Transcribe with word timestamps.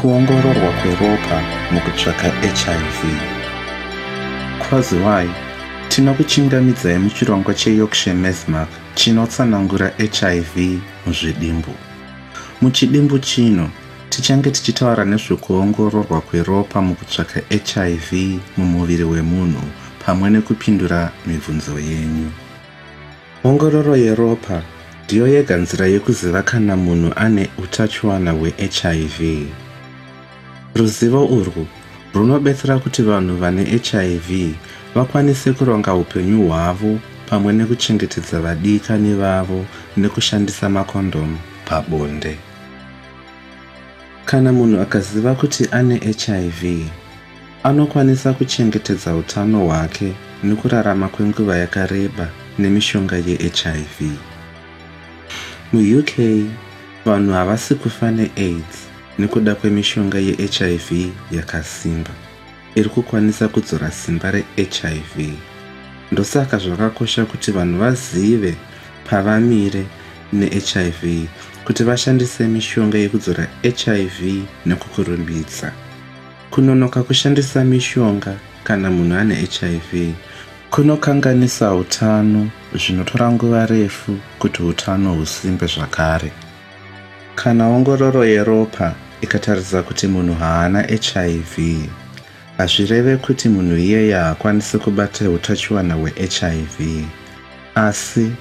kuongororwa 0.00 0.72
kweropa 0.72 1.42
mukutsvaka 1.72 2.22
hiv 2.22 3.20
kwaziwai 4.58 5.30
tinokuchingamidzai 5.88 6.98
muchirongwa 6.98 7.54
cheyorkshire 7.54 8.16
mesmark 8.16 8.68
chinotsanangura 8.94 9.92
hiv 9.98 10.80
muzvidimbu. 11.06 11.74
Muchidimbu 12.60 13.18
chino 13.18 13.70
tichange 14.08 14.50
tichitaura 14.50 15.04
nezvekuongororwa 15.04 16.20
kweropa 16.20 16.82
mukutsvaka 16.82 17.40
hiv 17.48 18.40
mumuviri 18.56 19.04
wemunhu 19.04 19.62
pamwe 20.06 20.30
nekupindura 20.30 21.10
mibvunzo 21.26 21.78
yenyu. 21.78 22.30
Ongororo 23.44 23.96
yeropa 23.96 24.62
ndiyo 25.04 25.28
yega 25.28 25.56
nzira 25.56 25.86
yekuziva 25.86 26.42
kana 26.42 26.76
munhu 26.76 27.12
ane 27.16 27.48
utachiwana 27.58 28.30
hwehiv 28.30 29.46
ruzivo 30.74 31.26
urwu 31.26 31.66
runobetsera 32.14 32.78
kuti 32.78 33.02
vanhu 33.02 33.36
vane 33.36 33.64
hiv 33.64 34.54
vakwanise 34.94 35.52
kuronga 35.52 35.94
upenyu 35.94 36.48
hwavo 36.48 36.98
pamwe 37.28 37.52
nekuchengetedza 37.52 38.40
vadikani 38.40 39.14
vavo 39.14 39.66
nekushandisa 39.96 40.68
makondomu 40.68 41.38
pabonde. 41.64 42.36
Kana 44.24 44.52
munhu 44.52 44.80
akaziva 44.80 45.34
kuti 45.34 45.68
ane 45.70 45.96
hiv 45.98 46.88
anokwanisa 47.62 48.32
kuchengetedza 48.32 49.14
utano 49.16 49.66
hwake 49.66 50.12
nekurarama 50.44 51.08
kwenguva 51.08 51.56
yakareba 51.56 52.28
nemishonga 52.58 53.16
yehiv 53.16 54.18
muuk 55.72 56.10
vanhu 57.04 57.32
havasi 57.32 57.74
kufa 57.74 58.10
neaids 58.10 58.89
nekuda 59.20 59.54
kwemishonga 59.54 60.18
yehiv 60.18 61.12
yakasimba. 61.30 62.10
Iri 62.74 62.88
kukwanisa 62.88 63.48
kudzora 63.48 63.90
simba 63.90 64.30
rehiv 64.30 65.36
ndosaka 66.12 66.58
zvakakosha 66.58 67.24
kuti 67.24 67.50
vanhu 67.52 67.78
vazive 67.78 68.54
pavamire 69.10 69.84
nehiv 70.32 71.28
kuti 71.64 71.84
vashandise 71.84 72.48
mishonga 72.48 72.98
yekudzora 72.98 73.46
hiv 73.62 74.44
nekukurumbidza 74.66 75.72
kunonoka 76.50 77.02
kushandisa 77.02 77.64
mishonga 77.64 78.34
kana 78.64 78.90
munhu 78.90 79.16
ane 79.16 79.34
hiv 79.34 80.14
kunokanganisa 80.70 81.74
utano 81.74 82.50
zvinotora 82.74 83.32
nguva 83.32 83.66
refu 83.66 84.16
kuti 84.38 84.62
utano 84.62 85.14
husimbe 85.14 85.66
zvakare. 85.66 86.32
Kana 87.34 87.68
ongororo 87.68 88.24
yeropa 88.24 88.94
ikatarisa 89.20 89.82
kuti 89.82 90.06
munhu 90.06 90.34
haana 90.34 90.82
hiv 90.82 91.78
hazvireve 92.58 93.16
kuti 93.16 93.48
munhu 93.48 93.76
iyeye 93.76 94.14
haakwanisi 94.14 94.78
kubata 94.78 95.30
utachiwana 95.30 95.94
hwehiv 95.94 97.04
asi 97.74 98.32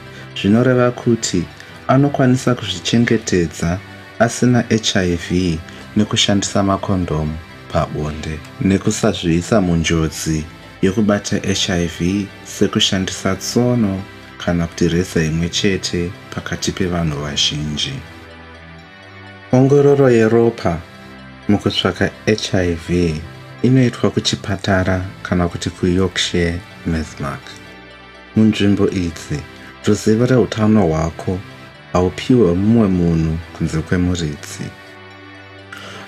zvinoreva 0.42 0.92
kuti 0.92 1.44
anokwanisa 1.88 2.56
kuzvichengetedza 2.56 3.80
asina 4.20 4.64
hiv 4.70 5.60
nekushandisa 5.96 6.64
makondomu 6.64 7.38
pabonde 7.72 8.40
nekusazviisa 8.62 9.62
munjodzi 9.62 10.44
yokubata 10.82 11.38
hiv 11.38 12.28
sekushandisa 12.44 13.36
tsono 13.36 14.02
kana 14.46 14.68
kuti 14.68 14.88
reza 14.88 15.24
imwe 15.24 15.50
chete 15.50 16.12
pakati 16.36 16.72
pevanhu 16.72 17.22
vazhinji 17.22 17.94
ongororo 19.52 20.10
yeropa 20.10 20.78
mukutsvaka 21.48 22.10
hiv 22.26 23.16
inoitwa 23.62 24.10
kuchipatara 24.10 25.02
kana 25.24 25.48
kuti 25.48 25.70
kuyorkshire 25.70 26.60
mesmark. 26.86 27.42
Munzvimbo 28.36 28.90
idzi 28.90 29.40
ruzivo 29.86 30.26
reutano 30.26 30.88
hwako 30.88 31.40
haupiwe 31.94 32.54
mumwe 32.54 32.88
munhu 32.88 33.38
kunze 33.58 33.78
kwemuridzi. 33.78 34.66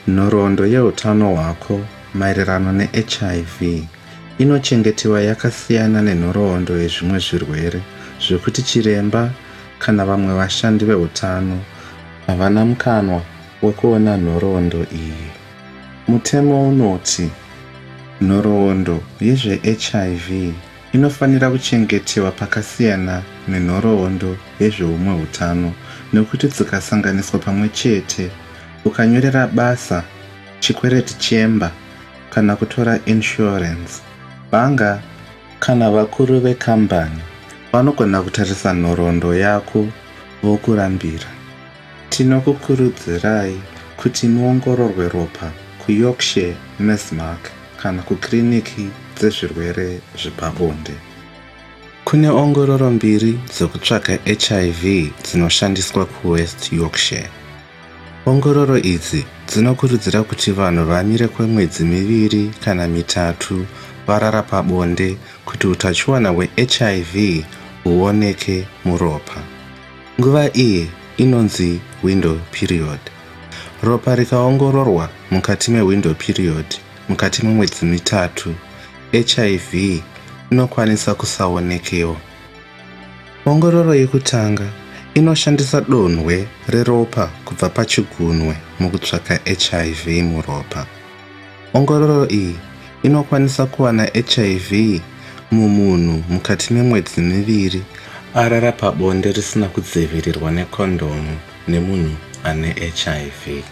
Nhoroondo 0.07 0.65
yeutano 0.65 1.35
hwako 1.35 1.81
maererano 2.13 2.71
nehiv 2.71 3.85
inochengetiwa 4.37 5.21
yakasiyana 5.21 6.01
nenhoroondo 6.01 6.77
yezvimwe 6.77 7.19
zvirwere 7.19 7.81
zvekuti 8.27 8.61
chiremba 8.61 9.29
kana 9.79 10.05
vamwe 10.05 10.33
vashandi 10.33 10.85
veutano 10.85 11.59
havana 12.27 12.65
mukanwa 12.65 13.21
wekuona 13.61 14.17
nhoroondo 14.17 14.85
iyi. 14.93 15.27
Mutemo 16.07 16.69
unoti 16.69 17.29
nhoroondo 18.21 19.01
yezvehiv 19.21 20.53
inofanira 20.93 21.49
kuchengetiwa 21.49 22.31
pakasiyana 22.31 23.21
nenhoroondo 23.47 24.37
yezveumwe 24.59 25.13
hutano 25.13 25.73
nekuti 26.13 26.47
dzikasanganiswa 26.47 27.39
pamwe 27.39 27.69
chete 27.69 28.29
ukanyorera 28.85 29.47
basa 29.47 30.03
chikwereti 30.59 31.13
chemba 31.13 31.71
kana 32.29 32.55
kutora 32.55 32.99
insurance 33.05 33.93
bhanga 34.51 34.99
kana 35.59 35.91
vakuru 35.91 36.39
vekambani 36.39 37.21
vanogona 37.71 38.21
kutarisa 38.21 38.73
nhoroondo 38.73 39.35
yako 39.35 39.87
vokurambira 40.43 41.40
tinokukurudzirai 42.21 43.57
kuti 43.97 44.27
muongororwe 44.27 45.09
ropa 45.09 45.51
kuyorkshire 45.85 46.55
mesmark 46.79 47.49
kana 47.81 48.01
kukiriniki 48.01 48.89
dzezvirwere 49.15 49.99
zvepabonde. 50.21 50.93
Kune 52.05 52.29
ongororo 52.29 52.91
mbiri 52.91 53.39
dzekutsvaga 53.53 54.19
hiv 54.25 55.11
dzinoshandiswa 55.23 56.05
kuwest 56.05 56.73
yorkshire. 56.73 57.29
Ongororo 58.25 58.77
idzi 58.77 59.25
dzinokurudzira 59.47 60.23
kuti 60.23 60.51
vanhu 60.51 60.85
vamire 60.85 61.27
kwemwedzi 61.27 61.83
miviri 61.83 62.51
kana 62.63 62.87
mitatu 62.87 63.65
varara 64.07 64.41
pabonde 64.41 65.17
kuti 65.45 65.67
utachiwana 65.67 66.29
hwehiv 66.29 67.43
huoneke 67.83 68.67
muropa. 68.85 69.41
Nguva 70.19 70.49
iyi 70.57 70.89
inonzi 71.17 71.79
window 72.03 72.37
period. 72.51 72.99
Ropa 73.83 74.15
rikaongororwa 74.15 75.09
mukati 75.31 75.71
mewindow 75.71 76.13
period 76.13 76.65
mukati 77.09 77.45
memwedzi 77.45 77.85
mitatu. 77.85 78.55
Hiv 79.11 80.01
inokwanisa 80.51 81.13
kusaonekewo 81.15 82.17
ongororo 83.45 83.95
yekutanga 83.95 84.63
inoshandisa 85.13 85.81
donhwe 85.81 86.47
reropa 86.67 87.29
kubva 87.45 87.69
pachigunwe 87.69 88.55
mukutsvaka 88.79 89.39
hiv 89.45 90.23
muropa. 90.23 90.85
Ongororo 91.73 92.27
iyi 92.29 92.55
inokwanisa 93.03 93.65
kuwana 93.65 94.03
hiv 94.05 95.01
mumunhu 95.51 96.23
mukati 96.29 96.73
memwedzi 96.73 97.21
miviri 97.21 97.81
arara 98.35 98.71
pabonde 98.71 99.31
risina 99.31 99.67
kudzivirirwa 99.67 100.51
nekondomu 100.51 101.37
nemunhu 101.67 102.15
ane 102.43 102.73
hiv 102.73 103.63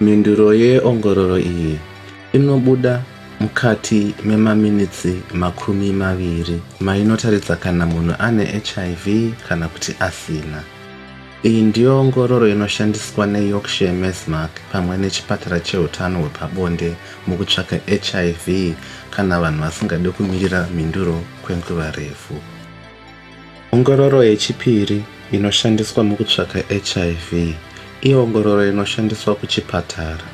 mhinduro 0.00 0.54
yeongororo 0.54 1.38
iyi 1.38 1.78
inobuda 2.32 3.02
mukati 3.40 4.14
memaminitsi 4.24 5.22
makumi 5.34 5.92
maviri 5.92 6.60
mainotaridza 6.80 7.56
kana 7.56 7.86
munhu 7.86 8.14
ane 8.18 8.44
hiv 8.44 9.32
kana 9.48 9.68
kuti 9.68 9.94
asina. 10.00 10.62
Iyi 11.44 11.62
ndiyo 11.62 12.00
ongororo 12.00 12.48
inoshandiswa 12.48 13.26
neyorkshire 13.26 13.92
mesmark 13.92 14.50
pamwe 14.72 14.96
nechipatara 14.96 15.60
cheutano 15.60 16.20
hwepabonde 16.20 16.94
mukutsvaka 17.26 17.76
hiv 17.86 18.74
kana 19.10 19.40
vanhu 19.40 19.60
vasingade 19.60 20.10
kumirira 20.10 20.68
mhinduro 20.74 21.20
kwenguva 21.42 21.90
refu 21.90 22.34
ongororo 23.74 24.24
yechipiri 24.24 25.02
inoshandiswa 25.32 26.04
mukutsvaka 26.04 26.58
hiv 26.68 27.54
iongororo 28.02 28.68
inoshandiswa 28.68 29.34
kuchipatara. 29.34 30.26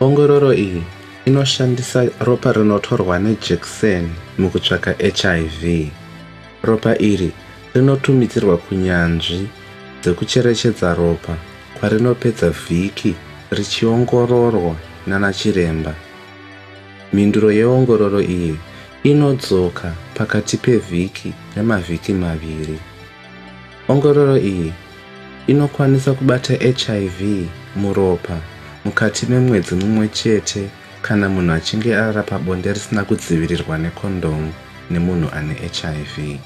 Ongororo 0.00 0.54
iyi 0.54 0.82
inoshandisa 1.24 2.08
ropa 2.20 2.52
rinotorwa 2.52 3.18
nejekiseni 3.18 4.12
mukutsvaka 4.38 4.92
hiv 4.92 5.90
ropa 6.62 6.98
iri 6.98 7.32
rinotumidzirwa 7.74 8.56
kunyanzvi 8.56 9.48
dzekucherechedza 10.02 10.94
ropa 10.94 11.36
kwarinopedza 11.80 12.50
vhiki 12.50 13.14
richiongororwa 13.50 14.74
nanachiremba. 15.06 15.94
Mhinduro 17.12 17.52
yeongororo 17.52 18.20
iyi 18.20 18.56
inodzoka 19.10 19.92
pakati 20.14 20.56
pevhiki 20.56 21.32
nemavhiki 21.56 22.12
maviri. 22.12 22.78
Ongororo 23.88 24.36
iyi 24.36 24.72
inokwanisa 25.46 26.12
kubata 26.12 26.54
hiv 26.54 27.46
muropa 27.76 28.38
mukati 28.84 29.26
memwedzi 29.26 29.74
mumwe 29.74 30.08
chete 30.08 30.68
kana 31.02 31.28
munhu 31.28 31.52
achinge 31.52 31.96
arara 31.96 32.22
pabonde 32.22 32.72
risina 32.72 33.04
kudzivirirwa 33.04 33.78
nekondomu 33.78 34.52
nemunhu 34.90 35.28
ane 35.34 35.54
hiv 35.54 36.38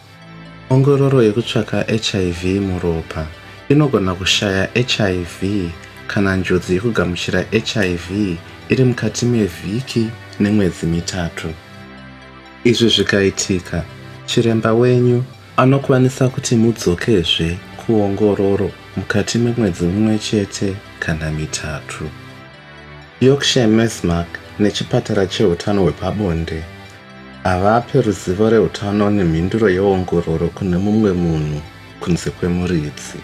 ongororo 0.70 1.22
yekutsvaka 1.22 1.82
hiv 1.82 2.44
muropa 2.44 3.26
inogona 3.68 4.14
kushaya 4.14 4.68
hiv 4.74 5.70
kana 6.06 6.36
njodzi 6.36 6.74
yekugamuchira 6.74 7.44
hiv 7.50 8.36
iri 8.68 8.84
mukati 8.84 9.26
mevhiki 9.26 10.10
nemwedzi 10.40 10.86
mitatu 10.86 11.48
izvi 12.64 12.88
zvikaitika. 12.88 13.82
Chiremba 14.26 14.74
wenyu 14.74 15.24
anokwanisa 15.56 16.28
kuti 16.28 16.56
mudzokezve 16.56 17.58
kuongororo 17.76 18.70
mukati 18.96 19.38
memwedzi 19.38 19.84
mumwe 19.84 20.18
chete 20.18 20.74
kana 20.98 21.30
mitatu. 21.30 22.04
Yorkshire 23.20 23.66
mesmark 23.66 24.28
nechipatara 24.58 25.26
cheutano 25.26 25.82
hwepabonde 25.82 26.62
havape 27.42 28.02
ruzivo 28.02 28.50
reutano 28.50 29.10
nemhinduro 29.10 29.68
yeongororo 29.70 30.48
kune 30.48 30.76
mumwe 30.76 31.12
munhu 31.12 31.60
kunze 32.00 32.30
kwemuridzi. 32.30 33.18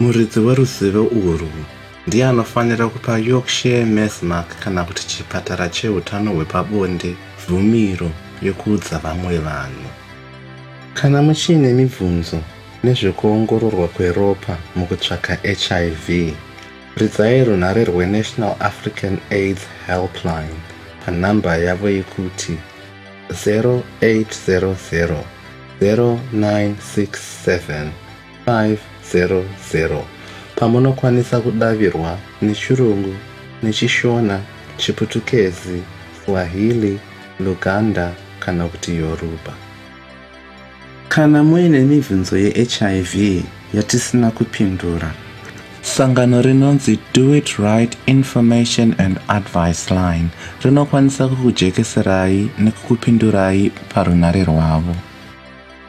Muridzi 0.00 0.40
weruzivo 0.40 1.02
urwu 1.04 1.64
ndiye 2.06 2.26
anofanira 2.26 2.88
kupa 2.88 3.18
yorkshire 3.18 3.84
mesmark 3.84 4.58
kana 4.60 4.84
kuti 4.84 5.06
chipatara 5.06 5.68
cheutano 5.68 6.32
hwepabonde 6.32 7.14
bvumiro 7.46 8.10
yekuudza 8.42 8.98
vamwe 8.98 9.38
vanhu. 9.38 9.88
Kana 10.94 11.22
muchiine 11.22 11.72
mibvunzo 11.74 12.38
nezvekuongororwa 12.84 13.88
kweropa 13.88 14.56
mukutsvaka 14.76 15.34
hiv 15.42 16.32
ridzai 16.96 17.44
runhare 17.44 17.84
rwenational 17.84 18.54
african 18.60 19.18
aids 19.30 19.60
helpline 19.86 20.54
panhamba 21.06 21.56
yavo 21.56 21.88
yekuti 21.90 22.56
0800 23.30 25.16
0967 25.80 27.90
500 28.46 30.02
pamunokwanisa 30.56 31.40
kudavirwa 31.40 32.18
nechirungu 32.42 33.14
nechishona 33.62 34.40
chiputukezi 34.76 35.82
swahili 36.24 36.98
luganda 37.40 38.12
kana 38.40 38.68
kuti 38.68 38.96
yoruba. 38.96 39.52
Kana 41.08 41.44
muine 41.44 41.80
mibvunzo 41.80 42.38
yehiv 42.38 43.42
yatisina 43.74 44.30
kupindura 44.30 45.12
sangano 45.82 46.42
rinonzi 46.42 46.98
do 47.14 47.34
it 47.34 47.48
right 47.58 47.98
information 48.06 48.94
and 48.98 49.18
advice 49.28 49.94
line 49.94 50.28
rinokwanisa 50.64 51.28
kukujekeserai 51.28 52.50
nekukupindurai 52.58 53.70
parunhare 53.94 54.44
rwavo. 54.44 54.96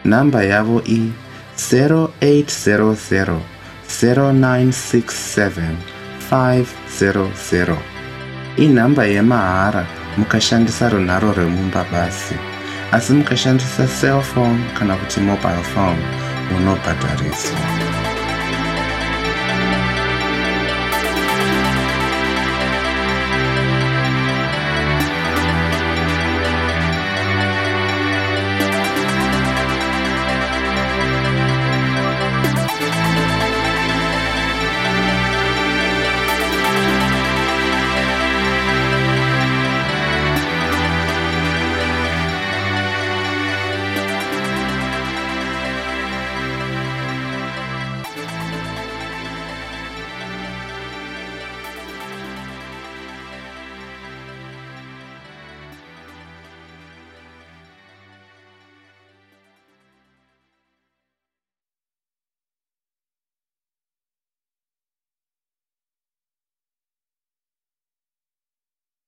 Nhamba 0.05 0.43
yavo 0.43 0.79
i0800 0.79 3.37
0967 4.01 5.75
500 6.31 7.77
inhamba 8.57 9.03
yemahara 9.05 9.85
mukashandisa 10.17 10.89
runharo 10.89 11.33
rwemumba 11.33 11.85
basi 11.91 12.35
asi 12.91 13.13
mukashandisa 13.13 13.87
cellphone 13.99 14.59
kana 14.79 14.95
kuti 14.95 15.19
mobile 15.19 15.63
phone 15.73 16.01
munobhadhariswa 16.51 17.57